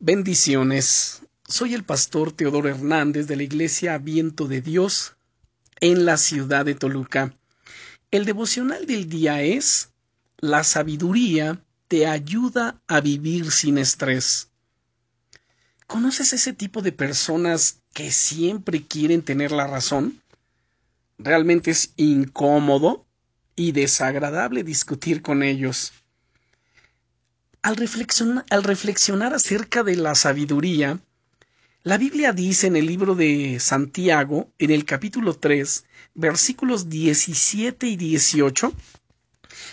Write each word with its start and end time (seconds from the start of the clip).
Bendiciones. 0.00 1.22
Soy 1.48 1.74
el 1.74 1.82
pastor 1.82 2.30
Teodoro 2.30 2.68
Hernández 2.68 3.26
de 3.26 3.34
la 3.34 3.42
Iglesia 3.42 3.98
Viento 3.98 4.46
de 4.46 4.60
Dios 4.60 5.16
en 5.80 6.04
la 6.04 6.18
ciudad 6.18 6.64
de 6.64 6.76
Toluca. 6.76 7.34
El 8.12 8.24
devocional 8.24 8.86
del 8.86 9.08
día 9.08 9.42
es 9.42 9.90
La 10.36 10.62
sabiduría 10.62 11.64
te 11.88 12.06
ayuda 12.06 12.80
a 12.86 13.00
vivir 13.00 13.50
sin 13.50 13.76
estrés. 13.76 14.50
¿Conoces 15.88 16.32
ese 16.32 16.52
tipo 16.52 16.80
de 16.80 16.92
personas 16.92 17.80
que 17.92 18.12
siempre 18.12 18.84
quieren 18.86 19.22
tener 19.22 19.50
la 19.50 19.66
razón? 19.66 20.22
Realmente 21.18 21.72
es 21.72 21.92
incómodo 21.96 23.04
y 23.56 23.72
desagradable 23.72 24.62
discutir 24.62 25.22
con 25.22 25.42
ellos. 25.42 25.92
Al 27.60 27.76
reflexionar, 27.76 29.34
acerca 29.34 29.82
de 29.82 29.96
la 29.96 30.14
sabiduría, 30.14 31.00
la 31.82 31.98
Biblia 31.98 32.32
dice 32.32 32.68
en 32.68 32.76
el 32.76 32.86
libro 32.86 33.16
de 33.16 33.58
Santiago, 33.58 34.52
en 34.58 34.70
el 34.70 34.84
capítulo 34.84 35.34
3, 35.34 35.84
versículos 36.14 36.88
17 36.88 37.88
y 37.88 37.96
18, 37.96 38.72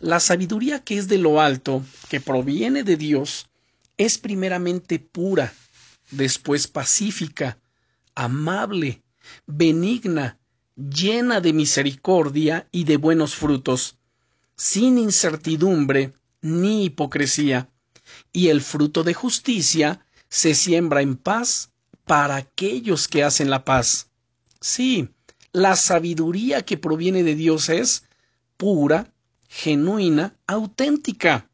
la 0.00 0.20
sabiduría 0.20 0.84
que 0.84 0.96
es 0.96 1.06
de 1.08 1.18
lo 1.18 1.40
alto, 1.40 1.84
que 2.08 2.20
proviene 2.20 2.82
de 2.82 2.96
Dios, 2.96 3.48
es 3.98 4.16
primeramente 4.16 4.98
pura, 4.98 5.52
después 6.10 6.68
pacífica, 6.68 7.58
amable, 8.14 9.02
benigna, 9.46 10.38
llena 10.76 11.40
de 11.42 11.52
misericordia 11.52 12.68
y 12.72 12.84
de 12.84 12.96
buenos 12.96 13.34
frutos, 13.34 13.98
sin 14.56 14.96
incertidumbre 14.96 16.14
ni 16.46 16.84
hipocresía, 16.84 17.68
y 18.32 18.48
el 18.48 18.62
fruto 18.62 19.02
de 19.02 19.14
justicia 19.14 20.06
se 20.28 20.54
siembra 20.54 21.02
en 21.02 21.16
paz 21.16 21.70
para 22.04 22.36
aquellos 22.36 23.08
que 23.08 23.24
hacen 23.24 23.50
la 23.50 23.64
paz. 23.64 24.10
Sí, 24.60 25.08
la 25.52 25.74
sabiduría 25.74 26.64
que 26.64 26.78
proviene 26.78 27.24
de 27.24 27.34
Dios 27.34 27.68
es 27.68 28.04
pura, 28.56 29.12
genuina, 29.48 30.36
auténtica. 30.46 31.50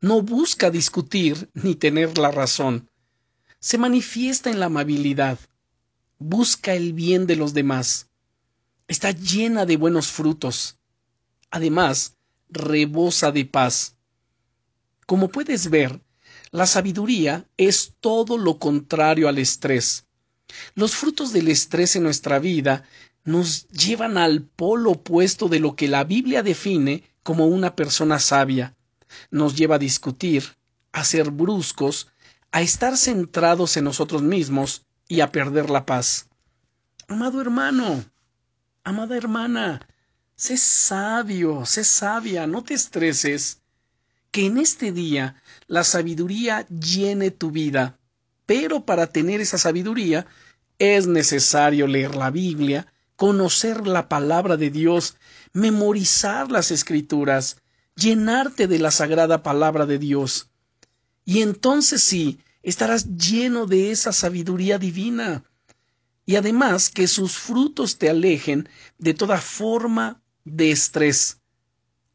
No 0.00 0.22
busca 0.22 0.70
discutir 0.70 1.50
ni 1.54 1.74
tener 1.74 2.18
la 2.18 2.30
razón. 2.30 2.90
Se 3.58 3.78
manifiesta 3.78 4.50
en 4.50 4.60
la 4.60 4.66
amabilidad. 4.66 5.38
Busca 6.18 6.74
el 6.74 6.92
bien 6.92 7.26
de 7.26 7.36
los 7.36 7.54
demás. 7.54 8.08
Está 8.86 9.12
llena 9.12 9.64
de 9.64 9.76
buenos 9.76 10.08
frutos. 10.08 10.76
Además, 11.50 12.16
rebosa 12.50 13.32
de 13.32 13.44
paz. 13.44 13.96
Como 15.10 15.26
puedes 15.26 15.70
ver, 15.70 16.00
la 16.52 16.66
sabiduría 16.66 17.44
es 17.56 17.94
todo 17.98 18.38
lo 18.38 18.60
contrario 18.60 19.26
al 19.26 19.38
estrés. 19.38 20.06
Los 20.76 20.94
frutos 20.94 21.32
del 21.32 21.48
estrés 21.48 21.96
en 21.96 22.04
nuestra 22.04 22.38
vida 22.38 22.84
nos 23.24 23.66
llevan 23.70 24.16
al 24.16 24.42
polo 24.42 24.92
opuesto 24.92 25.48
de 25.48 25.58
lo 25.58 25.74
que 25.74 25.88
la 25.88 26.04
Biblia 26.04 26.44
define 26.44 27.02
como 27.24 27.48
una 27.48 27.74
persona 27.74 28.20
sabia. 28.20 28.76
Nos 29.32 29.56
lleva 29.56 29.74
a 29.74 29.78
discutir, 29.80 30.44
a 30.92 31.02
ser 31.02 31.32
bruscos, 31.32 32.06
a 32.52 32.62
estar 32.62 32.96
centrados 32.96 33.76
en 33.76 33.82
nosotros 33.82 34.22
mismos 34.22 34.86
y 35.08 35.22
a 35.22 35.32
perder 35.32 35.70
la 35.70 35.86
paz. 35.86 36.28
Amado 37.08 37.40
hermano, 37.40 38.04
amada 38.84 39.16
hermana, 39.16 39.88
sé 40.36 40.56
sabio, 40.56 41.66
sé 41.66 41.82
sabia, 41.82 42.46
no 42.46 42.62
te 42.62 42.74
estreses 42.74 43.60
que 44.30 44.46
en 44.46 44.58
este 44.58 44.92
día 44.92 45.42
la 45.66 45.84
sabiduría 45.84 46.66
llene 46.68 47.30
tu 47.30 47.50
vida. 47.50 47.98
Pero 48.46 48.84
para 48.84 49.08
tener 49.08 49.40
esa 49.40 49.58
sabiduría 49.58 50.26
es 50.78 51.06
necesario 51.06 51.86
leer 51.86 52.14
la 52.14 52.30
Biblia, 52.30 52.92
conocer 53.16 53.86
la 53.86 54.08
palabra 54.08 54.56
de 54.56 54.70
Dios, 54.70 55.16
memorizar 55.52 56.50
las 56.50 56.70
escrituras, 56.70 57.58
llenarte 57.94 58.66
de 58.66 58.78
la 58.78 58.90
sagrada 58.90 59.42
palabra 59.42 59.86
de 59.86 59.98
Dios. 59.98 60.48
Y 61.24 61.42
entonces 61.42 62.02
sí, 62.02 62.40
estarás 62.62 63.16
lleno 63.16 63.66
de 63.66 63.90
esa 63.90 64.12
sabiduría 64.12 64.78
divina. 64.78 65.44
Y 66.24 66.36
además 66.36 66.90
que 66.90 67.08
sus 67.08 67.36
frutos 67.36 67.98
te 67.98 68.08
alejen 68.08 68.68
de 68.98 69.14
toda 69.14 69.38
forma 69.38 70.22
de 70.44 70.70
estrés 70.70 71.39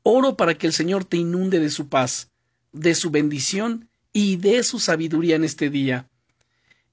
Oro 0.07 0.37
para 0.37 0.55
que 0.55 0.67
el 0.67 0.73
Señor 0.73 1.03
te 1.03 1.17
inunde 1.17 1.59
de 1.59 1.71
su 1.71 1.89
paz, 1.89 2.29
de 2.71 2.93
su 2.93 3.09
bendición 3.09 3.89
y 4.13 4.35
de 4.35 4.61
su 4.61 4.79
sabiduría 4.79 5.35
en 5.35 5.43
este 5.43 5.71
día. 5.71 6.07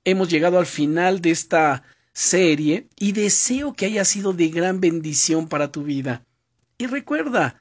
Hemos 0.02 0.30
llegado 0.30 0.58
al 0.58 0.64
final 0.64 1.20
de 1.20 1.30
esta 1.30 1.82
serie 2.14 2.88
y 2.98 3.12
deseo 3.12 3.74
que 3.74 3.84
haya 3.84 4.06
sido 4.06 4.32
de 4.32 4.48
gran 4.48 4.80
bendición 4.80 5.46
para 5.46 5.70
tu 5.70 5.82
vida. 5.82 6.24
Y 6.78 6.86
recuerda, 6.86 7.60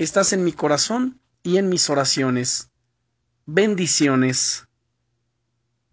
estás 0.00 0.32
en 0.32 0.42
mi 0.42 0.50
corazón 0.50 1.20
y 1.44 1.58
en 1.58 1.68
mis 1.68 1.88
oraciones. 1.90 2.70
Bendiciones. 3.46 4.67